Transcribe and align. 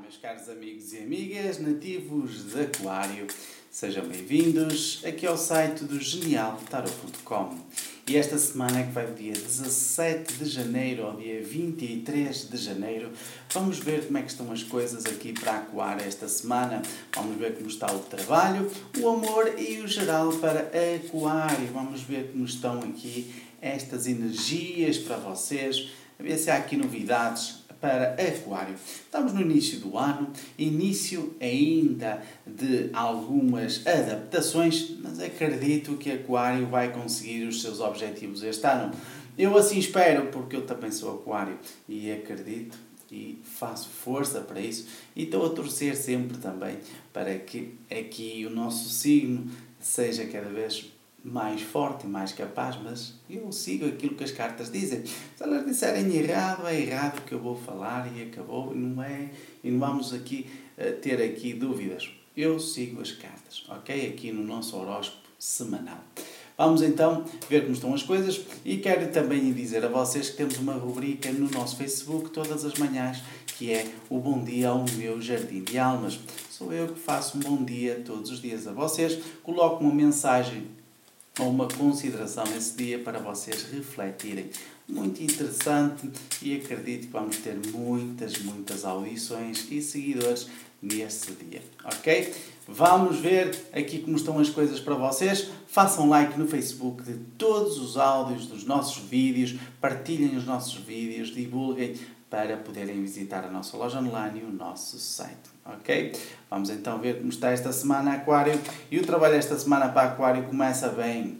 meus 0.00 0.16
caros 0.16 0.48
amigos 0.48 0.92
e 0.92 0.98
amigas 0.98 1.58
nativos 1.58 2.52
de 2.52 2.60
Aquário. 2.60 3.26
Sejam 3.70 4.06
bem-vindos 4.06 5.02
aqui 5.04 5.26
ao 5.26 5.36
site 5.36 5.84
do 5.84 6.00
genialtarot.com. 6.00 7.58
E 8.06 8.16
esta 8.16 8.38
semana, 8.38 8.84
que 8.84 8.92
vai 8.92 9.06
do 9.06 9.14
dia 9.14 9.32
17 9.32 10.34
de 10.34 10.44
janeiro 10.44 11.04
ao 11.04 11.16
dia 11.16 11.42
23 11.42 12.48
de 12.48 12.56
janeiro, 12.56 13.10
vamos 13.52 13.78
ver 13.80 14.06
como 14.06 14.18
é 14.18 14.22
que 14.22 14.30
estão 14.30 14.50
as 14.52 14.62
coisas 14.62 15.04
aqui 15.04 15.32
para 15.32 15.58
Aquário 15.58 16.04
esta 16.04 16.28
semana. 16.28 16.80
Vamos 17.14 17.36
ver 17.36 17.56
como 17.56 17.68
está 17.68 17.92
o 17.92 17.98
trabalho, 17.98 18.70
o 18.98 19.08
amor 19.08 19.52
e 19.58 19.80
o 19.80 19.88
geral 19.88 20.32
para 20.34 20.60
Aquário. 20.60 21.66
Vamos 21.72 22.02
ver 22.02 22.30
como 22.30 22.44
estão 22.44 22.78
aqui 22.80 23.34
estas 23.60 24.06
energias 24.06 24.96
para 24.96 25.16
vocês. 25.16 25.90
A 26.18 26.22
ver 26.22 26.38
se 26.38 26.50
há 26.50 26.56
aqui 26.56 26.76
novidades 26.76 27.67
para 27.80 28.14
Aquário. 28.14 28.74
Estamos 28.74 29.32
no 29.32 29.40
início 29.40 29.80
do 29.80 29.96
ano, 29.96 30.32
início 30.58 31.34
ainda 31.40 32.22
de 32.46 32.90
algumas 32.92 33.86
adaptações, 33.86 34.96
mas 35.00 35.20
acredito 35.20 35.96
que 35.96 36.10
Aquário 36.10 36.66
vai 36.66 36.92
conseguir 36.92 37.44
os 37.44 37.62
seus 37.62 37.80
objetivos 37.80 38.42
este 38.42 38.66
ano. 38.66 38.92
Eu 39.36 39.56
assim 39.56 39.78
espero, 39.78 40.26
porque 40.26 40.56
eu 40.56 40.66
também 40.66 40.90
sou 40.90 41.14
Aquário 41.14 41.58
e 41.88 42.10
acredito 42.10 42.76
e 43.10 43.40
faço 43.42 43.88
força 43.88 44.40
para 44.40 44.60
isso 44.60 44.86
e 45.16 45.22
estou 45.24 45.46
a 45.46 45.50
torcer 45.50 45.96
sempre 45.96 46.36
também 46.36 46.76
para 47.12 47.38
que 47.38 47.74
aqui 47.90 48.44
o 48.46 48.50
nosso 48.50 48.90
signo 48.90 49.50
seja 49.80 50.26
cada 50.26 50.48
vez 50.48 50.92
mais 51.24 51.60
forte 51.60 52.06
mais 52.06 52.32
capaz, 52.32 52.76
mas 52.82 53.14
eu 53.28 53.50
sigo 53.52 53.86
aquilo 53.86 54.14
que 54.14 54.24
as 54.24 54.30
cartas 54.30 54.70
dizem. 54.70 55.04
Se 55.04 55.42
elas 55.42 55.66
disserem 55.66 56.14
errado, 56.14 56.66
é 56.66 56.80
errado 56.80 57.24
que 57.24 57.32
eu 57.32 57.40
vou 57.40 57.56
falar 57.56 58.10
e 58.16 58.22
acabou, 58.22 58.74
não 58.74 59.02
é, 59.02 59.30
e 59.62 59.70
não 59.70 59.80
vamos 59.80 60.14
aqui 60.14 60.46
uh, 60.78 60.92
ter 61.00 61.22
aqui 61.22 61.52
dúvidas. 61.52 62.10
Eu 62.36 62.58
sigo 62.60 63.00
as 63.00 63.10
cartas, 63.10 63.64
ok? 63.68 64.08
Aqui 64.10 64.30
no 64.30 64.44
nosso 64.44 64.76
horóscopo 64.76 65.28
semanal. 65.38 65.98
Vamos 66.56 66.82
então 66.82 67.24
ver 67.48 67.62
como 67.62 67.72
estão 67.72 67.94
as 67.94 68.02
coisas 68.02 68.40
e 68.64 68.78
quero 68.78 69.12
também 69.12 69.52
dizer 69.52 69.84
a 69.84 69.88
vocês 69.88 70.30
que 70.30 70.36
temos 70.36 70.58
uma 70.58 70.72
rubrica 70.72 71.30
no 71.30 71.48
nosso 71.50 71.76
Facebook 71.76 72.30
todas 72.30 72.64
as 72.64 72.74
manhãs 72.74 73.22
que 73.58 73.72
é 73.72 73.88
o 74.08 74.20
Bom 74.20 74.44
Dia 74.44 74.68
ao 74.68 74.84
Meu 74.96 75.20
Jardim 75.20 75.64
de 75.64 75.78
Almas. 75.78 76.20
Sou 76.48 76.72
eu 76.72 76.88
que 76.88 77.00
faço 77.00 77.38
um 77.38 77.40
bom 77.40 77.64
dia 77.64 78.02
todos 78.06 78.30
os 78.30 78.40
dias 78.40 78.68
a 78.68 78.72
vocês, 78.72 79.18
coloco 79.42 79.82
uma 79.82 79.92
mensagem 79.92 80.68
ou 81.38 81.50
uma 81.50 81.68
consideração 81.68 82.44
nesse 82.46 82.76
dia 82.76 82.98
para 82.98 83.18
vocês 83.18 83.64
refletirem. 83.72 84.50
Muito 84.88 85.22
interessante 85.22 86.10
e 86.42 86.56
acredito 86.56 87.06
que 87.06 87.12
vamos 87.12 87.36
ter 87.38 87.58
muitas, 87.72 88.38
muitas 88.38 88.84
audições 88.84 89.66
e 89.70 89.80
seguidores 89.80 90.48
nesse 90.80 91.32
dia, 91.32 91.62
ok? 91.84 92.34
Vamos 92.66 93.18
ver 93.18 93.68
aqui 93.72 93.98
como 93.98 94.16
estão 94.16 94.38
as 94.38 94.50
coisas 94.50 94.78
para 94.78 94.94
vocês. 94.94 95.48
Façam 95.66 96.08
like 96.08 96.38
no 96.38 96.46
Facebook 96.46 97.02
de 97.02 97.14
todos 97.36 97.78
os 97.78 97.96
áudios 97.96 98.46
dos 98.46 98.64
nossos 98.64 99.02
vídeos, 99.04 99.54
partilhem 99.80 100.36
os 100.36 100.44
nossos 100.44 100.74
vídeos, 100.74 101.28
divulguem 101.28 101.94
para 102.30 102.56
poderem 102.58 103.00
visitar 103.00 103.44
a 103.44 103.50
nossa 103.50 103.76
loja 103.76 103.98
online 103.98 104.40
e 104.40 104.44
o 104.44 104.52
nosso 104.52 104.98
site. 104.98 105.57
Ok? 105.68 106.12
Vamos 106.50 106.70
então 106.70 106.98
ver 106.98 107.18
como 107.18 107.28
está 107.28 107.50
esta 107.50 107.72
semana 107.72 108.14
Aquário. 108.14 108.58
E 108.90 108.98
o 108.98 109.04
trabalho 109.04 109.34
esta 109.34 109.58
semana 109.58 109.88
para 109.88 110.08
Aquário 110.08 110.44
começa 110.44 110.88
bem. 110.88 111.38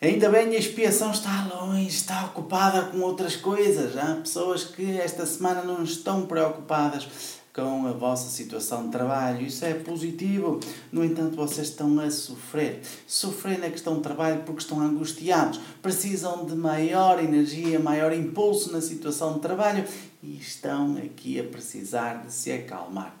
Ainda 0.00 0.28
bem 0.28 0.48
a 0.48 0.58
expiação 0.58 1.12
está 1.12 1.44
longe, 1.44 1.86
está 1.86 2.24
ocupada 2.24 2.82
com 2.86 2.98
outras 3.02 3.36
coisas. 3.36 3.96
Há 3.96 4.16
pessoas 4.16 4.64
que 4.64 4.98
esta 4.98 5.24
semana 5.24 5.62
não 5.62 5.84
estão 5.84 6.26
preocupadas 6.26 7.06
com 7.54 7.86
a 7.86 7.92
vossa 7.92 8.30
situação 8.30 8.86
de 8.86 8.92
trabalho. 8.92 9.46
Isso 9.46 9.64
é 9.64 9.74
positivo. 9.74 10.58
No 10.90 11.04
entanto, 11.04 11.36
vocês 11.36 11.68
estão 11.68 12.00
a 12.00 12.10
sofrer. 12.10 12.80
Sofrer 13.06 13.58
na 13.58 13.68
questão 13.68 13.96
de 13.96 14.02
trabalho 14.02 14.42
porque 14.44 14.62
estão 14.62 14.80
angustiados. 14.80 15.60
Precisam 15.82 16.46
de 16.46 16.54
maior 16.54 17.22
energia, 17.22 17.78
maior 17.78 18.12
impulso 18.12 18.72
na 18.72 18.80
situação 18.80 19.34
de 19.34 19.40
trabalho 19.40 19.84
e 20.22 20.36
estão 20.36 20.96
aqui 20.96 21.38
a 21.38 21.44
precisar 21.44 22.24
de 22.24 22.32
se 22.32 22.50
acalmar. 22.52 23.14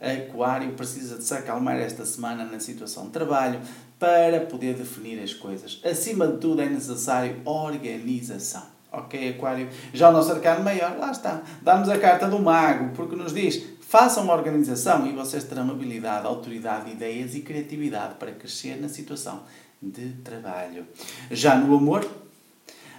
Aquário 0.00 0.72
precisa 0.74 1.16
de 1.16 1.24
se 1.24 1.34
acalmar 1.34 1.76
esta 1.76 2.04
semana 2.04 2.44
na 2.44 2.60
situação 2.60 3.06
de 3.06 3.10
trabalho 3.10 3.60
para 3.98 4.40
poder 4.40 4.74
definir 4.74 5.18
as 5.22 5.32
coisas. 5.32 5.80
Acima 5.82 6.28
de 6.28 6.38
tudo, 6.38 6.60
é 6.60 6.68
necessário 6.68 7.40
organização. 7.44 8.75
Ok, 8.96 9.28
Aquário? 9.28 9.68
Já 9.92 10.08
o 10.08 10.12
nosso 10.12 10.32
arcano 10.32 10.64
maior, 10.64 10.96
lá 10.98 11.10
está. 11.10 11.42
Dá-nos 11.60 11.90
a 11.90 11.98
carta 11.98 12.26
do 12.26 12.38
mago, 12.38 12.94
porque 12.96 13.14
nos 13.14 13.34
diz: 13.34 13.62
façam 13.80 14.24
uma 14.24 14.32
organização 14.32 15.06
e 15.06 15.12
vocês 15.12 15.44
terão 15.44 15.70
habilidade, 15.70 16.26
autoridade, 16.26 16.90
ideias 16.90 17.34
e 17.34 17.40
criatividade 17.40 18.14
para 18.14 18.32
crescer 18.32 18.80
na 18.80 18.88
situação 18.88 19.42
de 19.82 20.14
trabalho. 20.24 20.86
Já 21.30 21.56
no 21.56 21.76
amor, 21.76 22.08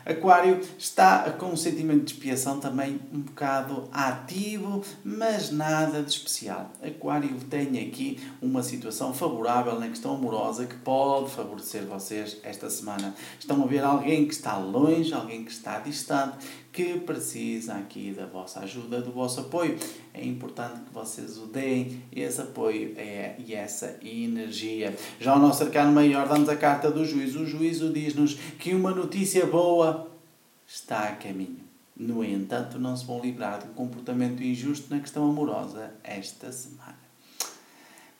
Aquário 0.08 0.62
está 0.78 1.30
com 1.32 1.48
um 1.48 1.58
sentimento 1.58 2.06
de 2.06 2.14
expiação 2.14 2.62
também 2.62 2.98
um 3.14 3.20
bocado 3.20 3.90
ativo, 3.92 4.82
mas 5.04 5.52
nada 5.52 6.02
de 6.02 6.10
especial. 6.10 6.72
Aquário 6.82 7.30
tem 7.50 7.78
aqui 7.86 8.18
uma 8.42 8.64
situação 8.64 9.14
favorável 9.14 9.78
na 9.78 9.90
questão 9.90 10.16
amorosa 10.16 10.66
que 10.66 10.78
pode 10.78 11.32
favorecer 11.32 11.84
vocês 11.86 12.38
esta 12.42 12.70
semana. 12.70 13.14
Estão 13.38 13.62
a 13.62 13.68
ver 13.68 13.84
alguém 13.84 14.26
que 14.26 14.34
está 14.34 14.58
longe, 14.58 15.14
alguém 15.14 15.44
que 15.44 15.52
está 15.52 15.80
distante, 15.80 16.38
que 16.72 17.00
precisa 17.00 17.74
aqui 17.74 18.12
da 18.12 18.28
vossa 18.28 18.62
ajuda, 18.62 19.02
do 19.02 19.12
vosso 19.12 19.42
apoio. 19.42 19.78
É 20.18 20.26
importante 20.26 20.82
que 20.82 20.94
vocês 20.94 21.38
o 21.38 21.46
deem 21.46 22.02
esse 22.12 22.42
apoio 22.42 22.94
é, 22.98 23.36
e 23.38 23.54
essa 23.54 23.98
energia. 24.04 24.96
Já 25.20 25.36
o 25.36 25.40
nosso 25.40 25.64
arcano 25.64 25.92
maior 25.92 26.28
dá-nos 26.28 26.50
a 26.50 26.56
carta 26.56 26.90
do 26.90 27.06
juízo. 27.06 27.42
O 27.42 27.46
juízo 27.46 27.94
diz-nos 27.94 28.34
que 28.58 28.74
uma 28.74 28.92
notícia 28.92 29.46
boa 29.46 30.10
está 30.68 31.10
a 31.10 31.16
caminho. 31.16 31.68
No 31.96 32.24
entanto, 32.24 32.80
não 32.80 32.96
se 32.96 33.06
vão 33.06 33.20
livrar 33.20 33.60
de 33.60 33.70
um 33.70 33.74
comportamento 33.74 34.44
injusto 34.44 34.94
na 34.94 35.00
questão 35.00 35.30
amorosa 35.30 35.92
esta 36.04 36.52
semana. 36.52 36.98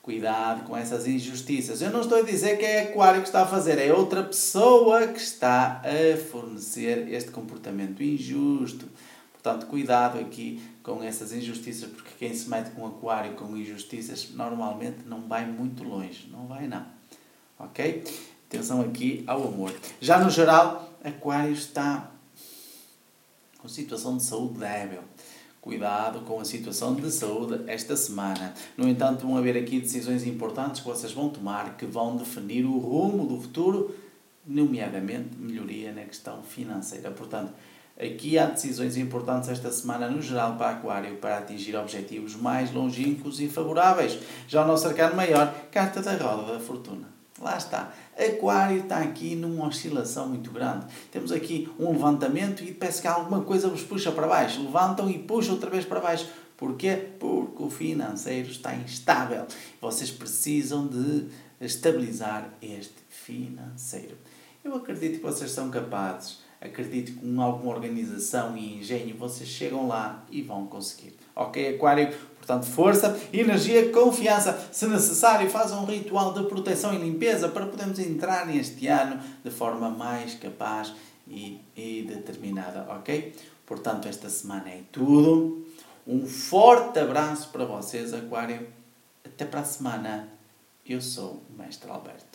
Cuidado 0.02 0.64
com 0.64 0.76
essas 0.76 1.06
injustiças. 1.06 1.82
Eu 1.82 1.90
não 1.90 2.00
estou 2.00 2.18
a 2.18 2.22
dizer 2.22 2.58
que 2.58 2.64
é 2.64 2.84
Aquário 2.84 3.20
que 3.20 3.28
está 3.28 3.42
a 3.42 3.46
fazer, 3.46 3.78
é 3.78 3.92
outra 3.92 4.22
pessoa 4.22 5.06
que 5.08 5.20
está 5.20 5.82
a 5.84 6.16
fornecer 6.16 7.12
este 7.12 7.30
comportamento 7.30 8.02
injusto. 8.02 8.88
Portanto, 9.32 9.66
cuidado 9.66 10.18
aqui 10.18 10.60
com 10.88 11.02
essas 11.02 11.32
injustiças, 11.32 11.90
porque 11.90 12.10
quem 12.18 12.34
se 12.34 12.48
mete 12.48 12.70
com 12.70 12.86
Aquário 12.86 13.34
com 13.34 13.56
injustiças 13.56 14.30
normalmente 14.30 15.06
não 15.06 15.28
vai 15.28 15.44
muito 15.46 15.84
longe. 15.84 16.28
Não 16.32 16.46
vai, 16.46 16.66
não. 16.66 16.86
Ok? 17.58 18.04
Atenção 18.48 18.80
aqui 18.80 19.22
ao 19.26 19.46
amor. 19.46 19.72
Já 20.00 20.18
no 20.18 20.30
geral, 20.30 20.92
Aquário 21.04 21.52
está 21.52 22.10
com 23.58 23.68
situação 23.68 24.16
de 24.16 24.22
saúde 24.22 24.58
débil 24.58 25.02
cuidado 25.60 26.20
com 26.20 26.40
a 26.40 26.44
situação 26.46 26.94
de 26.94 27.10
saúde 27.10 27.62
esta 27.66 27.94
semana. 27.94 28.54
No 28.74 28.88
entanto, 28.88 29.26
vão 29.26 29.36
haver 29.36 29.54
aqui 29.54 29.78
decisões 29.78 30.26
importantes 30.26 30.80
que 30.80 30.86
vocês 30.86 31.12
vão 31.12 31.28
tomar 31.28 31.76
que 31.76 31.84
vão 31.84 32.16
definir 32.16 32.64
o 32.64 32.78
rumo 32.78 33.26
do 33.26 33.38
futuro, 33.38 33.94
nomeadamente 34.46 35.36
melhoria 35.36 35.92
na 35.92 36.04
questão 36.04 36.42
financeira. 36.42 37.10
Portanto, 37.10 37.52
aqui 38.00 38.38
há 38.38 38.46
decisões 38.46 38.96
importantes 38.96 39.48
esta 39.48 39.72
semana 39.72 40.08
no 40.08 40.22
geral 40.22 40.56
para 40.56 40.70
Aquário 40.70 41.16
para 41.16 41.38
atingir 41.38 41.76
objetivos 41.76 42.36
mais 42.36 42.72
longínquos 42.72 43.40
e 43.40 43.48
favoráveis. 43.48 44.18
Já 44.46 44.64
o 44.64 44.66
nosso 44.66 44.86
arcano 44.86 45.16
maior, 45.16 45.52
carta 45.70 46.00
da 46.00 46.16
roda 46.16 46.52
da 46.52 46.60
fortuna. 46.60 47.08
Lá 47.40 47.56
está. 47.56 47.92
Aquário 48.16 48.82
está 48.82 48.98
aqui 48.98 49.36
numa 49.36 49.66
oscilação 49.66 50.28
muito 50.28 50.50
grande. 50.50 50.86
Temos 51.10 51.30
aqui 51.30 51.68
um 51.78 51.92
levantamento 51.92 52.64
e 52.64 52.72
parece 52.72 53.00
que 53.02 53.08
alguma 53.08 53.42
coisa 53.42 53.68
vos 53.68 53.82
puxa 53.82 54.10
para 54.10 54.26
baixo. 54.26 54.62
Levantam 54.62 55.08
e 55.08 55.18
puxam 55.18 55.54
outra 55.54 55.70
vez 55.70 55.84
para 55.84 56.00
baixo. 56.00 56.28
Porquê? 56.56 56.96
Porque 57.20 57.62
o 57.62 57.70
financeiro 57.70 58.50
está 58.50 58.74
instável. 58.74 59.46
Vocês 59.80 60.10
precisam 60.10 60.88
de 60.88 61.28
estabilizar 61.60 62.50
este 62.60 62.96
financeiro. 63.08 64.16
Eu 64.64 64.74
acredito 64.74 65.18
que 65.18 65.22
vocês 65.22 65.52
são 65.52 65.70
capazes. 65.70 66.47
Acredito 66.60 67.12
que 67.12 67.18
com 67.18 67.40
alguma 67.40 67.72
organização 67.72 68.56
e 68.56 68.78
engenho 68.78 69.16
vocês 69.16 69.48
chegam 69.48 69.86
lá 69.86 70.24
e 70.30 70.42
vão 70.42 70.66
conseguir. 70.66 71.16
Ok, 71.34 71.76
Aquário? 71.76 72.12
Portanto, 72.36 72.66
força, 72.66 73.20
energia, 73.32 73.90
confiança. 73.90 74.68
Se 74.72 74.86
necessário, 74.88 75.48
faz 75.48 75.70
um 75.70 75.84
ritual 75.84 76.32
de 76.32 76.44
proteção 76.48 76.92
e 76.92 76.98
limpeza 76.98 77.48
para 77.48 77.66
podermos 77.66 77.98
entrar 77.98 78.46
neste 78.46 78.88
ano 78.88 79.20
de 79.44 79.50
forma 79.50 79.88
mais 79.88 80.34
capaz 80.34 80.92
e, 81.28 81.60
e 81.76 82.02
determinada, 82.02 82.86
ok? 82.90 83.34
Portanto, 83.64 84.08
esta 84.08 84.28
semana 84.28 84.68
é 84.70 84.80
tudo. 84.90 85.64
Um 86.06 86.26
forte 86.26 86.98
abraço 86.98 87.50
para 87.50 87.66
vocês, 87.66 88.14
Aquário. 88.14 88.66
Até 89.24 89.44
para 89.44 89.60
a 89.60 89.64
semana. 89.64 90.28
Eu 90.86 91.02
sou 91.02 91.42
o 91.50 91.62
Mestre 91.62 91.90
Alberto. 91.90 92.27